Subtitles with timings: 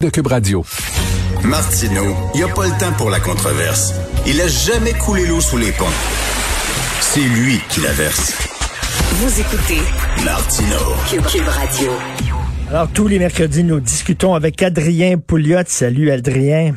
[0.00, 0.64] de Cube Radio.
[1.44, 3.92] Martineau, il n'y a pas le temps pour la controverse.
[4.26, 5.84] Il a jamais coulé l'eau sous les ponts.
[7.00, 8.32] C'est lui qui la verse.
[9.16, 9.80] Vous écoutez
[10.24, 10.94] Martineau.
[11.06, 11.90] Cube, Cube Radio.
[12.70, 15.64] Alors, tous les mercredis, nous discutons avec Adrien Pouliot.
[15.66, 16.76] Salut, Adrien.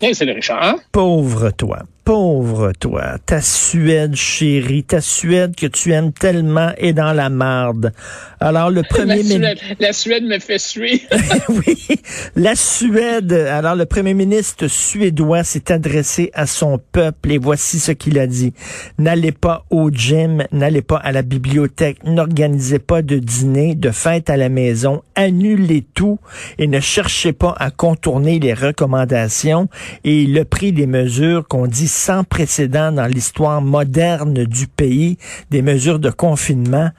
[0.00, 0.76] Hey, c'est le Richard.
[0.92, 7.12] Pauvre toi pauvre toi, ta Suède chérie, ta Suède que tu aimes tellement est dans
[7.12, 7.92] la marde.
[8.40, 9.64] Alors le premier ministre...
[9.78, 11.02] La Suède me fait suer.
[11.48, 12.00] oui,
[12.36, 13.32] la Suède.
[13.32, 18.26] Alors le premier ministre suédois s'est adressé à son peuple et voici ce qu'il a
[18.26, 18.52] dit.
[18.98, 24.30] N'allez pas au gym, n'allez pas à la bibliothèque, n'organisez pas de dîner, de fête
[24.30, 26.18] à la maison, annulez tout
[26.58, 29.68] et ne cherchez pas à contourner les recommandations.
[30.04, 35.18] Et il a pris des mesures qu'on dit sans précédent dans l'histoire moderne du pays,
[35.50, 36.90] des mesures de confinement.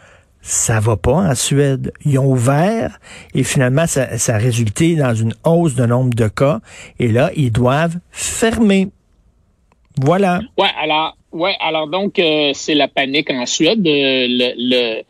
[0.42, 1.94] Ça va pas en Suède.
[2.04, 3.00] Ils ont ouvert
[3.34, 6.60] et finalement, ça, a résulté dans une hausse de nombre de cas.
[7.00, 8.90] Et là, ils doivent fermer.
[10.00, 10.42] Voilà.
[10.58, 13.86] Ouais, alors, ouais, alors donc, euh, c'est la panique en Suède.
[13.86, 15.04] Euh, le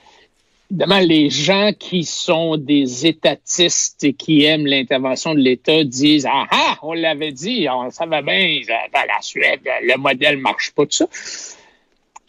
[0.72, 6.46] Évidemment, les gens qui sont des étatistes et qui aiment l'intervention de l'État disent Ah
[6.50, 8.62] ah, on l'avait dit, on savait bien,
[8.94, 11.08] dans la Suède, le modèle marche pas, tout ça.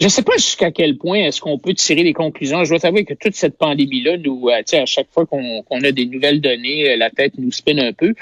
[0.01, 2.65] Je ne sais pas jusqu'à quel point est-ce qu'on peut tirer les conclusions.
[2.65, 6.07] Je dois t'avouer que toute cette pandémie-là, nous, euh, à chaque fois qu'on a des
[6.07, 8.13] nouvelles données, euh, la tête nous spinne un peu.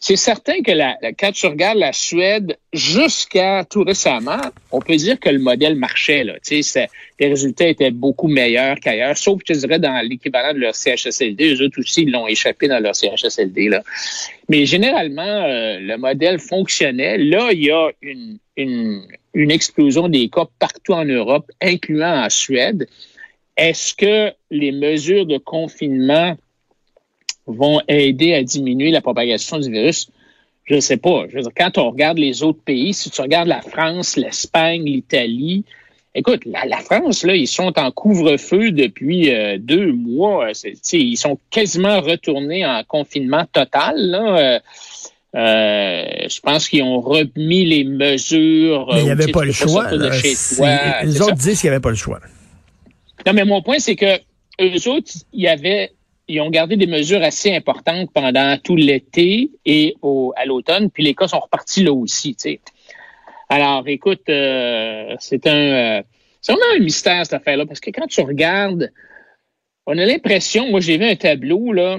[0.00, 5.18] C'est certain que la, quand tu regardes la Suède, jusqu'à tout récemment, on peut dire
[5.18, 6.22] que le modèle marchait.
[6.22, 6.34] Là.
[7.18, 11.54] Les résultats étaient beaucoup meilleurs qu'ailleurs, sauf, je dirais, dans l'équivalent de leur CHSLD.
[11.54, 13.70] Eux autres aussi, l'ont échappé dans leur CHSLD.
[13.70, 13.82] Là.
[14.48, 17.18] Mais généralement, euh, le modèle fonctionnait.
[17.18, 19.02] Là, il y a une, une,
[19.34, 22.86] une explosion des cas partout en Europe, incluant en Suède.
[23.56, 26.36] Est-ce que les mesures de confinement
[27.48, 30.10] vont aider à diminuer la propagation du virus?
[30.64, 31.24] Je ne sais pas.
[31.28, 34.84] Je veux dire, quand on regarde les autres pays, si tu regardes la France, l'Espagne,
[34.84, 35.64] l'Italie,
[36.14, 40.48] écoute, la, France, là, ils sont en couvre-feu depuis euh, deux mois.
[40.92, 43.96] Ils sont quasiment retournés en confinement total.
[43.96, 44.38] Là.
[44.38, 44.60] Euh,
[45.34, 48.88] euh je pense qu'ils ont remis les mesures.
[48.92, 49.90] Mais il n'y avait pas le choix.
[49.90, 52.20] les autres disent qu'il n'y avait pas le choix.
[53.26, 54.18] Non, mais mon point, c'est que
[54.60, 55.92] eux autres, il y avait
[56.28, 59.94] ils ont gardé des mesures assez importantes pendant tout l'été et
[60.36, 62.36] à l'automne, puis les cas sont repartis là aussi.
[63.48, 66.02] Alors, écoute, euh, c'est un, euh,
[66.42, 68.92] c'est vraiment un mystère cette affaire-là, parce que quand tu regardes,
[69.86, 71.98] on a l'impression, moi j'ai vu un tableau là,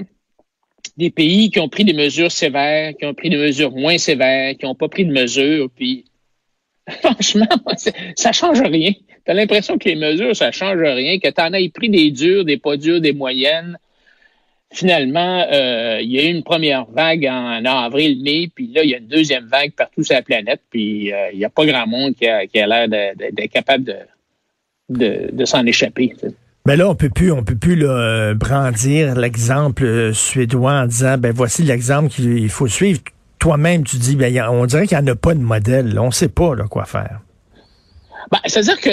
[0.96, 4.54] des pays qui ont pris des mesures sévères, qui ont pris des mesures moins sévères,
[4.56, 6.04] qui n'ont pas pris de mesures, puis
[7.02, 7.48] franchement,
[8.14, 8.92] ça change rien.
[8.92, 12.12] Tu as l'impression que les mesures, ça change rien, que tu en aies pris des
[12.12, 13.76] dures, des pas dures, des moyennes
[14.72, 18.90] finalement, euh, il y a eu une première vague en, avril, mai, puis là, il
[18.90, 21.66] y a une deuxième vague partout sur la planète, puis euh, il n'y a pas
[21.66, 23.84] grand monde qui a, l'air d'être capable
[24.88, 26.14] de, de, s'en échapper.
[26.66, 31.18] Mais là, on peut plus, on peut plus là, brandir l'exemple euh, suédois en disant,
[31.18, 33.00] ben voici l'exemple qu'il faut suivre.
[33.38, 35.98] Toi-même, tu dis, ben on dirait qu'il n'y en a pas de modèle.
[35.98, 37.20] On ne sait pas là, quoi faire.
[38.30, 38.90] Ben, C'est-à-dire que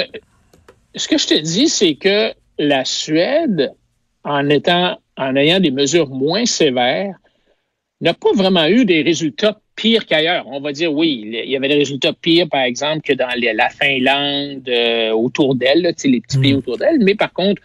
[0.95, 3.73] ce que je te dis, c'est que la Suède,
[4.23, 7.15] en étant en ayant des mesures moins sévères,
[8.01, 10.45] n'a pas vraiment eu des résultats pires qu'ailleurs.
[10.47, 13.69] On va dire oui, il y avait des résultats pires, par exemple, que dans la
[13.69, 16.57] Finlande, euh, autour d'elle, les petits pays mm.
[16.57, 17.61] autour d'elle, mais par contre,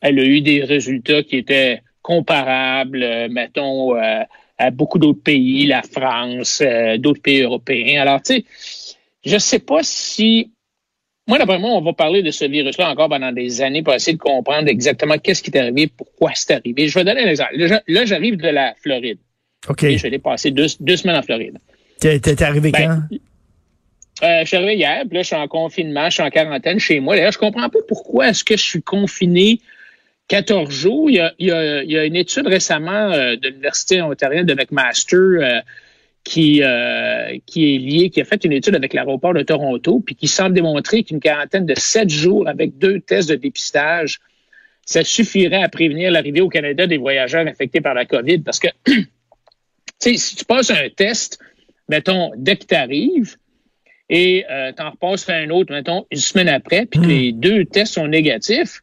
[0.00, 4.22] elle a eu des résultats qui étaient comparables, euh, mettons, euh,
[4.58, 6.62] à beaucoup d'autres pays, la France,
[6.98, 8.02] d'autres pays européens.
[8.02, 8.44] Alors, tu sais,
[9.24, 10.51] je sais pas si
[11.32, 14.14] moi, d'après moi, on va parler de ce virus-là encore pendant des années pour essayer
[14.14, 16.88] de comprendre exactement qu'est-ce qui est arrivé, pourquoi c'est arrivé.
[16.88, 17.52] Je vais donner un exemple.
[17.56, 19.16] Là, j'arrive de la Floride.
[19.66, 19.82] OK.
[19.84, 21.56] Et je vais passer deux, semaines en Floride.
[21.98, 23.16] T'es arrivé ben, quand?
[24.26, 26.78] Euh, je suis arrivé hier, puis là, je suis en confinement, je suis en quarantaine
[26.78, 27.16] chez moi.
[27.16, 29.58] D'ailleurs, je comprends pas pourquoi est-ce que je suis confiné
[30.28, 31.08] 14 jours.
[31.08, 35.60] Il y a, une étude récemment euh, de l'Université ontarienne de McMaster euh,
[36.24, 40.14] qui, euh, qui est lié, qui a fait une étude avec l'aéroport de Toronto, puis
[40.14, 44.20] qui semble démontrer qu'une quarantaine de sept jours avec deux tests de dépistage,
[44.84, 48.38] ça suffirait à prévenir l'arrivée au Canada des voyageurs infectés par la COVID.
[48.40, 49.04] Parce que, tu
[49.98, 51.38] sais, si tu passes un test,
[51.88, 53.36] mettons, dès que tu arrives,
[54.08, 57.08] et euh, tu en repasses un autre, mettons, une semaine après, puis hmm.
[57.08, 58.82] les deux tests sont négatifs,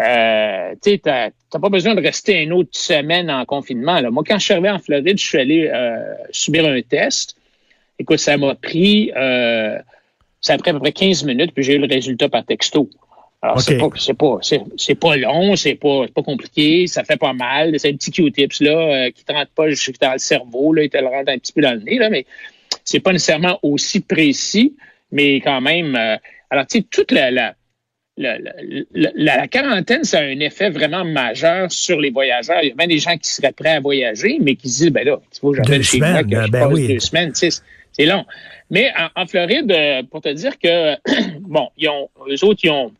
[0.00, 4.00] euh, tu n'as pas besoin de rester une autre semaine en confinement.
[4.00, 4.10] Là.
[4.10, 7.36] Moi, quand je suis arrivé en Floride, je suis allé euh, subir un test.
[7.98, 9.78] Écoute, ça m'a pris, euh,
[10.40, 12.90] ça a pris à peu près 15 minutes, puis j'ai eu le résultat par texto.
[13.40, 17.34] Alors, c'est pas, c'est pas, c'est, pas long, c'est pas, pas compliqué, ça fait pas
[17.34, 17.78] mal.
[17.78, 20.82] C'est un petit Q-tips, là, euh, qui te rentre pas jusque dans le cerveau, là,
[20.82, 22.24] il te le rentre un petit peu dans le nez, là, mais
[22.84, 24.74] c'est pas nécessairement aussi précis,
[25.12, 26.16] mais quand même, euh,
[26.48, 27.54] alors, tu sais, toute la, la,
[28.16, 28.38] la,
[28.92, 32.60] la, quarantaine, ça a un effet vraiment majeur sur les voyageurs.
[32.62, 34.92] Il y a même des gens qui seraient prêts à voyager, mais qui se disent,
[34.92, 37.62] ben là, tu vois, j'appelle chez moi que je ben passe deux semaines, tu sais,
[37.92, 38.24] c'est long.
[38.70, 40.94] Mais en, Floride, euh, pour te dire que,
[41.40, 42.92] bon, ils ont, eux autres, ils ont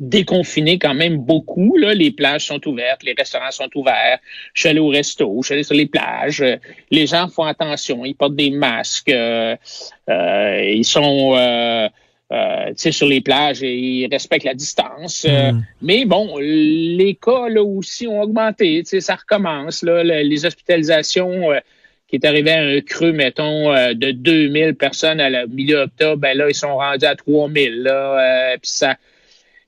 [0.00, 1.76] déconfiné quand même beaucoup.
[1.76, 1.92] Là.
[1.92, 4.18] Les plages sont ouvertes, les restaurants sont ouverts.
[4.54, 6.42] Je suis allé au resto, je suis allé sur les plages.
[6.90, 9.10] Les gens font attention, ils portent des masques.
[9.10, 9.56] Euh,
[10.08, 11.88] euh ils sont euh,
[12.32, 15.26] euh, sur les plages et ils respectent la distance.
[15.28, 15.64] Euh, mm.
[15.82, 18.82] Mais bon, les cas là aussi ont augmenté.
[18.84, 19.82] Ça recommence.
[19.82, 21.50] Là, les hospitalisations
[22.08, 26.36] qui est arrivé à un creux, mettons, de 2000 personnes à la milieu octobre, ben
[26.36, 27.82] là, ils sont rendus à 3000.
[27.82, 28.96] Là, puis ça,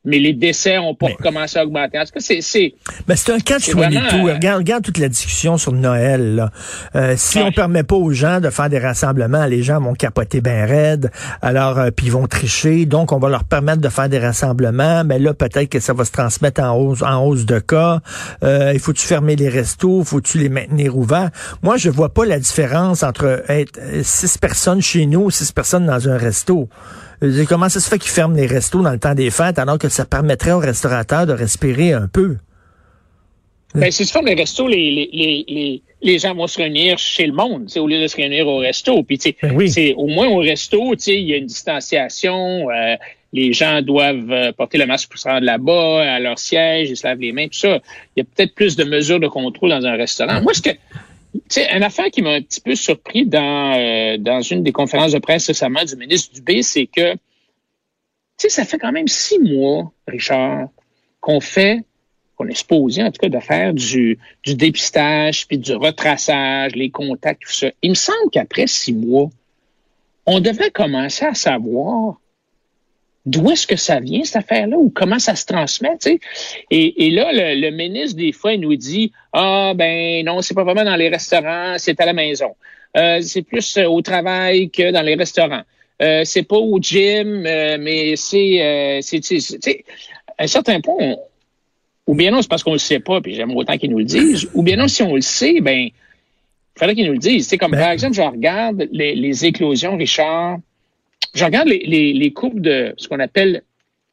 [0.04, 1.98] mais les décès ont pas commencé à augmenter.
[1.98, 2.74] En tout cas, c'est...
[3.06, 3.78] Mais c'est un catch tout.
[3.78, 3.86] Euh,
[4.34, 6.34] regarde, regarde toute la discussion sur Noël.
[6.34, 6.50] Là.
[6.96, 10.40] Euh, si on permet pas aux gens de faire des rassemblements, les gens vont capoter
[10.40, 11.10] bien raide,
[11.40, 15.04] alors euh, puis ils vont tricher, donc on va leur permettre de faire des rassemblements,
[15.04, 18.00] mais là, peut-être que ça va se transmettre en hausse, en hausse de cas.
[18.42, 20.02] il faut-tu fermer les restos?
[20.04, 21.30] Faut-tu les maintenir ouverts?
[21.62, 25.86] Moi, je vois pas la différence entre être six personnes chez nous ou six personnes
[25.86, 26.68] dans un resto.
[27.48, 29.88] Comment ça se fait qu'ils ferment les restos dans le temps des fêtes alors que
[29.88, 32.36] ça permettrait aux restaurateurs de respirer un peu?
[33.74, 37.26] Ben, si tu fermes les restos, les, les, les, les, gens vont se réunir chez
[37.26, 39.02] le monde, au lieu de se réunir au resto.
[39.02, 42.68] Puis, ben c'est au moins au resto, il y a une distanciation.
[42.70, 42.96] Euh,
[43.32, 46.96] les gens doivent euh, porter le masque pour se rendre là-bas, à leur siège, ils
[46.96, 47.78] se lavent les mains, tout ça.
[48.14, 50.42] Il y a peut-être plus de mesures de contrôle dans un restaurant.
[50.42, 50.70] Moi, ce que
[51.48, 55.12] sais, une affaire qui m'a un petit peu surpris dans, euh, dans une des conférences
[55.12, 57.18] de presse récemment du ministre Dubé, c'est que, tu
[58.38, 60.68] sais, ça fait quand même six mois, Richard,
[61.20, 61.84] qu'on fait,
[62.36, 66.90] qu'on est supposé, en tout cas, de faire du, du dépistage, puis du retraçage, les
[66.90, 67.70] contacts, tout ça.
[67.82, 69.30] Il me semble qu'après six mois,
[70.26, 72.20] on devrait commencer à savoir
[73.24, 76.20] d'où est-ce que ça vient, cette affaire-là, ou comment ça se transmet, tu sais?
[76.70, 80.64] Et, et là, le, ministre, des fois, il nous dit, ah, ben non, c'est pas
[80.64, 82.54] vraiment dans les restaurants, c'est à la maison.
[82.96, 85.62] Euh, c'est plus euh, au travail que dans les restaurants.
[86.02, 89.84] Euh, c'est pas au gym, euh, mais c'est, c'est, tu sais,
[90.36, 91.14] à un certain point,
[92.06, 94.04] ou bien non, c'est parce qu'on le sait pas, puis j'aime autant qu'ils nous le
[94.04, 95.92] disent, ou bien non, si on le sait, ben, il
[96.76, 97.46] faudrait qu'ils nous le disent.
[97.46, 100.58] C'est comme, ben par exemple, je regarde les, les éclosions, Richard,
[101.34, 103.62] je regarde les, les, courbes de ce qu'on appelle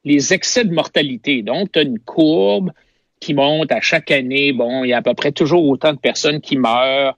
[0.06, 1.42] les excès de mortalité.
[1.42, 2.72] Donc, tu as une courbe
[3.20, 4.54] qui monte à chaque année.
[4.54, 7.18] Bon, il y a à peu près toujours autant de personnes qui meurent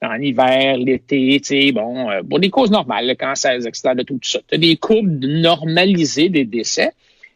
[0.00, 4.18] en hiver, l'été, tu sais, bon, euh, des causes normales, le cancer, accidents de tout
[4.22, 4.40] ça.
[4.48, 6.90] Tu as des courbes normalisées des décès.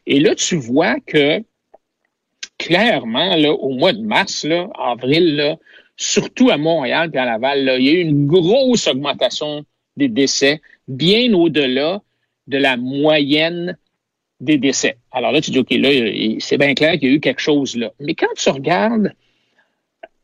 [0.06, 1.42] Et là, tu vois que
[2.58, 5.56] clairement, là, au mois de mars, là, avril, là,
[5.96, 9.64] surtout à Montréal et à Laval, là, il y a eu une grosse augmentation
[9.96, 12.02] des décès, bien au-delà
[12.46, 13.76] de la moyenne
[14.40, 14.98] des décès.
[15.12, 15.88] Alors là, tu dis, OK, là,
[16.40, 17.92] c'est bien clair qu'il y a eu quelque chose là.
[18.00, 19.12] Mais quand tu regardes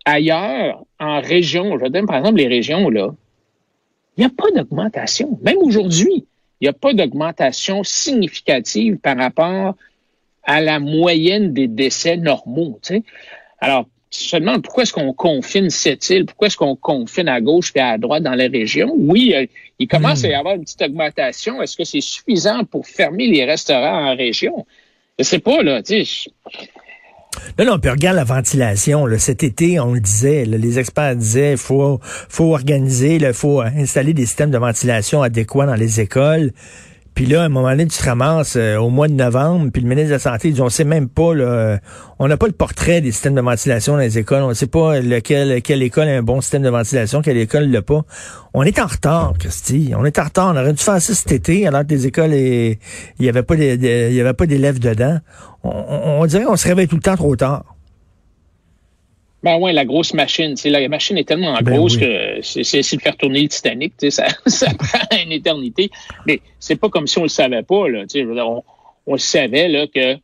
[0.05, 3.15] ailleurs, en région, je donne par exemple les régions, là,
[4.17, 5.39] il n'y a pas d'augmentation.
[5.43, 6.27] Même aujourd'hui,
[6.61, 9.75] il n'y a pas d'augmentation significative par rapport
[10.45, 12.79] à la moyenne des décès normaux.
[12.83, 13.03] Tu.
[13.59, 17.73] Alors, se demande pourquoi est-ce qu'on confine cette île, pourquoi est-ce qu'on confine à gauche
[17.75, 18.93] et à droite dans les régions.
[18.97, 19.47] Oui, euh,
[19.79, 20.39] il commence à y hmm.
[20.39, 21.63] avoir une petite augmentation.
[21.63, 24.67] Est-ce que c'est suffisant pour fermer les restaurants en région?
[25.19, 26.05] Je sais pas, là, tu.
[27.59, 29.07] Non, non, puis regarde la ventilation.
[29.07, 29.19] Là.
[29.19, 34.27] Cet été, on le disait, les experts disaient faut faut organiser, il faut installer des
[34.27, 36.53] systèmes de ventilation adéquats dans les écoles.
[37.15, 39.83] Puis là, à un moment donné, tu te ramasses euh, au mois de novembre, puis
[39.83, 41.79] le ministre de la Santé dit, on sait même pas, là,
[42.19, 44.43] on n'a pas le portrait des systèmes de ventilation dans les écoles.
[44.43, 47.65] On ne sait pas lequel, quelle école a un bon système de ventilation, quelle école
[47.65, 48.03] l'a pas.
[48.55, 49.93] On est en retard, Christy.
[49.97, 50.53] On est en retard.
[50.55, 52.79] On aurait dû faire ça cet été, alors que les écoles, il
[53.21, 55.19] y avait pas d'élèves dedans.
[55.65, 57.72] On, on dirait qu'on se réveille tout le temps trop tard.
[59.43, 60.55] Ben ouais, la grosse machine.
[60.65, 63.95] La machine est tellement ben grosse que c'est de faire tourner le Titanic.
[64.11, 65.91] Ça, ça prend une éternité.
[66.27, 67.89] Mais c'est pas comme si on le savait pas.
[67.89, 68.05] Là,
[68.47, 68.63] on,
[69.07, 70.17] on savait là, que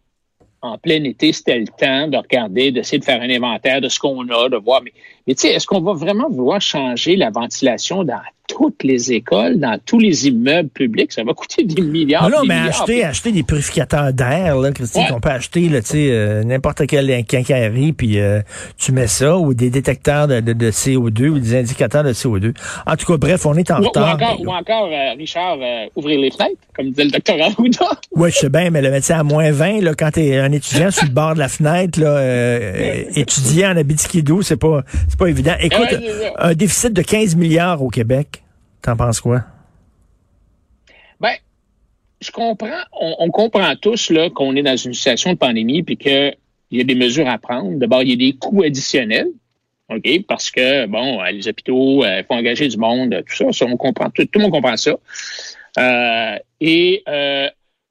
[0.60, 3.98] en plein été, c'était le temps de regarder, d'essayer de faire un inventaire de ce
[3.98, 4.82] qu'on a, de voir.
[4.82, 4.92] Mais,
[5.26, 9.58] mais tu sais, est-ce qu'on va vraiment vouloir changer la ventilation dans toutes les écoles,
[9.60, 11.12] dans tous les immeubles publics.
[11.12, 12.28] Ça va coûter des milliards.
[12.28, 12.80] Non, non, des mais milliards.
[12.82, 15.08] acheter, acheter des purificateurs d'air, là, Christine, Ouais.
[15.10, 18.40] qu'on peut acheter, là, tu sais, euh, n'importe quelle quincaillerie, puis euh,
[18.78, 22.54] tu mets ça, ou des détecteurs de, de, de CO2, ou des indicateurs de CO2.
[22.86, 24.14] En tout cas, bref, on est en Ou, ou retard.
[24.14, 27.86] encore, ou encore euh, Richard, euh, ouvrir les fenêtres, comme disait le docteur Arruda.
[28.16, 30.90] Oui, je sais bien, mais le médecin à moins 20, là, quand t'es un étudiant
[30.90, 35.26] sur le bord de la fenêtre, là, euh, étudier en Abitikido, c'est pas, c'est pas
[35.26, 35.54] évident.
[35.60, 35.94] Écoute,
[36.38, 38.37] un déficit de 15 milliards au Québec,
[38.82, 39.44] t'en penses quoi?
[41.20, 41.34] Ben,
[42.20, 46.36] je comprends, on, comprend tous qu'on est dans une situation de pandémie puis qu'il
[46.70, 47.78] y a des mesures à prendre.
[47.78, 49.28] D'abord, il y a des coûts additionnels,
[49.88, 53.76] OK, parce que, bon, euh, les hôpitaux, il faut engager du monde, tout ça, on
[53.76, 54.96] comprend, tout, tout le monde comprend ça.
[55.78, 57.48] Euh, et euh,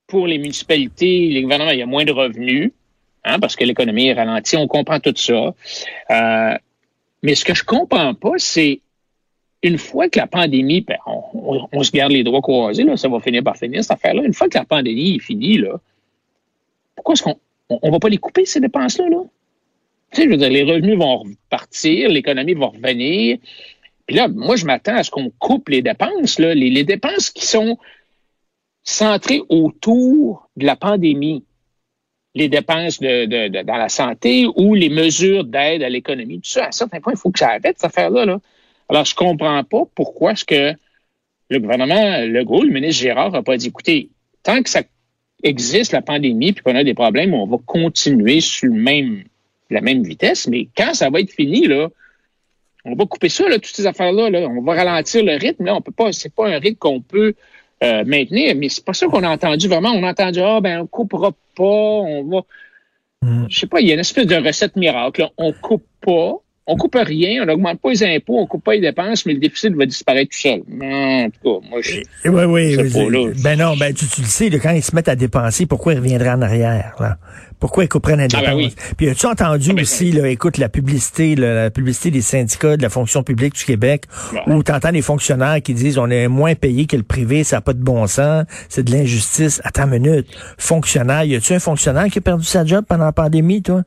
[0.08, 2.72] pour les municipalités, les gouvernements, il y a moins de revenus,
[3.24, 5.54] hein, parce que l'économie est ralentie, on comprend tout ça.
[6.12, 6.58] Euh,
[7.24, 8.82] mais ce que je comprends pas, c'est
[9.64, 13.20] une fois que la pandémie, ben, on, se garde les droits croisés, là, ça va
[13.20, 14.24] finir par finir, cette affaire-là.
[14.24, 15.80] Une fois que la pandémie est finie, là,
[16.96, 19.10] pourquoi est-ce qu'on on, on va pas les couper, ces dépenses-là?
[19.10, 19.24] Là?
[20.12, 23.40] Tu sais, je veux dire, les revenus vont repartir, l'économie va revenir.
[24.06, 27.46] Puis là, moi, je m'attends à ce qu'on coupe les dépenses, là, les, dépenses qui
[27.46, 27.78] sont
[28.84, 31.44] centrées autour de la pandémie.
[32.36, 36.40] Les dépenses dans la santé ou les mesures d'aide à l'économie.
[36.40, 38.26] Tout ça, à un certain point, il faut que ça arrête, cette affaire-là.
[38.26, 38.40] Là.
[38.90, 40.74] Alors, je comprends pas pourquoi est-ce que
[41.50, 44.10] le gouvernement Legault, le ministre Gérard, n'a pas dit, écoutez,
[44.44, 44.82] tant que ça
[45.44, 49.24] existe, la pandémie, puis qu'on a des problèmes, on va continuer sur le même,
[49.70, 51.90] la même vitesse, mais quand ça va être fini, là,
[52.86, 54.40] on va couper ça, là, toutes ces affaires-là, là.
[54.48, 57.34] on va ralentir le rythme, là, on peut pas, c'est pas un rythme qu'on peut
[57.84, 59.92] euh, maintenir, mais c'est pas ça qu'on a entendu vraiment.
[59.92, 62.42] On a entendu, ah, ben, on coupera pas, on va,
[63.22, 63.46] Mm.
[63.50, 65.32] je sais pas, il y a une espèce de recette miracle, là.
[65.38, 66.36] on coupe pas,
[66.68, 69.40] on coupe rien, on n'augmente pas les impôts, on coupe pas les dépenses, mais le
[69.40, 70.62] déficit va disparaître tout seul.
[70.70, 72.76] Non, en tout cas, moi, je, Oui, oui.
[72.78, 73.32] Oui, pas là.
[73.44, 76.00] Ben non, ben tu, tu le sais, quand ils se mettent à dépenser, pourquoi ils
[76.00, 76.96] reviendraient en arrière?
[77.00, 77.18] Là?
[77.60, 78.76] Pourquoi ils couperaient la Ah, ben dépense?
[78.98, 82.78] Puis as-tu entendu Ah, ben, aussi, là, écoute, la publicité, là, la publicité des syndicats
[82.78, 84.42] de la fonction publique du Québec, Ouais.
[84.54, 87.58] où tu entends des fonctionnaires qui disent on est moins payé que le privé, ça
[87.58, 89.62] n'a pas de bon sens, c'est de l'injustice.
[89.64, 90.28] Attends une minute.
[90.58, 93.84] Fonctionnaire, y a-tu un fonctionnaire qui a perdu sa job pendant la pandémie, toi?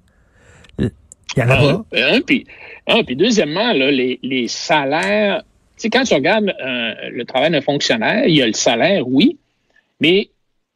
[1.37, 1.85] Il y en a pas.
[1.95, 2.47] Un, un, puis,
[2.87, 5.43] un, puis deuxièmement, là, les, les salaires,
[5.77, 9.07] tu sais, quand tu regardes euh, le travail d'un fonctionnaire, il y a le salaire,
[9.07, 9.39] oui,
[10.01, 10.31] mais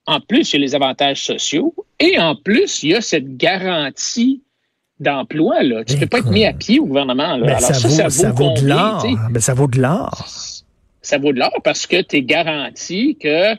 [0.06, 3.36] en plus, il y a les avantages sociaux et en plus, il y a cette
[3.36, 4.42] garantie
[5.00, 5.62] d'emploi.
[5.62, 5.84] Là.
[5.84, 7.36] Tu ne peux pas être mis à pied au gouvernement.
[7.36, 7.46] Là.
[7.46, 9.06] Ben, Alors ça, ça, vaut, ça vaut, ça vaut de l'or.
[9.30, 10.26] Ben, ça vaut de l'or.
[11.02, 13.54] ça vaut de l'or parce que tu es garanti que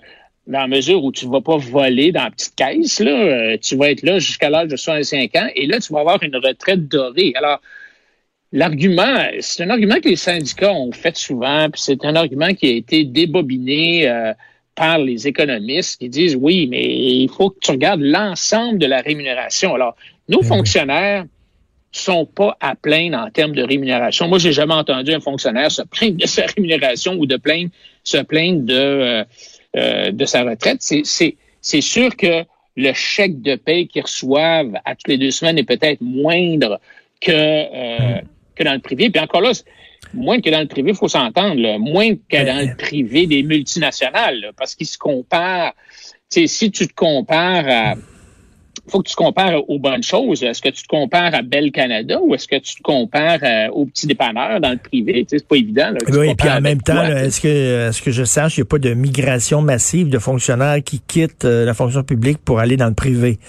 [0.47, 3.57] dans la mesure où tu ne vas pas voler dans la petite caisse, là, euh,
[3.61, 6.35] tu vas être là jusqu'à l'âge de 65 ans et là, tu vas avoir une
[6.35, 7.33] retraite dorée.
[7.35, 7.61] Alors,
[8.51, 12.67] l'argument, c'est un argument que les syndicats ont fait souvent, puis c'est un argument qui
[12.67, 14.33] a été débobiné euh,
[14.75, 19.01] par les économistes qui disent oui, mais il faut que tu regardes l'ensemble de la
[19.01, 19.73] rémunération.
[19.73, 19.95] Alors,
[20.29, 21.25] nos fonctionnaires
[21.91, 24.27] sont pas à plaindre en termes de rémunération.
[24.27, 27.69] Moi, j'ai jamais entendu un fonctionnaire se plaindre de sa rémunération ou de plaindre,
[28.03, 29.23] se plaindre de, euh,
[29.75, 30.77] euh, de sa retraite.
[30.81, 32.43] C'est, sûr que
[32.75, 36.79] le chèque de paie qu'ils reçoivent à toutes les deux semaines est peut-être moindre
[37.21, 38.21] que, euh,
[38.55, 39.09] que dans le privé.
[39.09, 39.51] Puis encore là,
[40.13, 44.39] moins que dans le privé, il faut s'entendre, moins que dans le privé des multinationales,
[44.39, 45.73] là, parce qu'ils se comparent.
[46.29, 47.95] Si tu te compares à
[48.87, 50.43] faut que tu te compares aux bonnes choses.
[50.43, 53.67] Est-ce que tu te compares à Bell Canada ou est-ce que tu te compares euh,
[53.69, 55.25] aux petits dépanneurs dans le privé?
[55.25, 55.91] Tu sais, c'est pas évident.
[55.91, 58.63] Là, Oui, et puis en même temps, est-ce que, est-ce que je sache, il n'y
[58.63, 62.77] a pas de migration massive de fonctionnaires qui quittent euh, la fonction publique pour aller
[62.77, 63.39] dans le privé?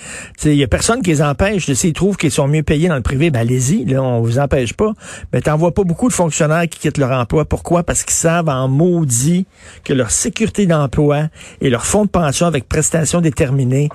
[0.44, 1.70] Il y a personne qui les empêche.
[1.70, 4.72] S'ils trouvent qu'ils sont mieux payés dans le privé, ben allez-y, là, on vous empêche
[4.72, 4.92] pas.
[5.32, 7.44] Mais t'en vois pas beaucoup de fonctionnaires qui quittent leur emploi.
[7.44, 7.82] Pourquoi?
[7.82, 9.46] Parce qu'ils savent en maudit
[9.84, 11.24] que leur sécurité d'emploi
[11.60, 13.88] et leur fonds de pension avec prestations déterminées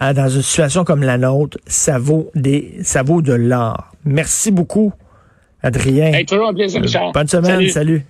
[0.00, 3.92] ah, dans une situation comme la nôtre, ça vaut des, ça vaut de l'or.
[4.04, 4.92] Merci beaucoup,
[5.62, 6.12] Adrien.
[6.12, 7.12] Hey, toujours un plaisir, Richard.
[7.12, 7.70] Bonne semaine, Salut.
[7.70, 8.06] salut.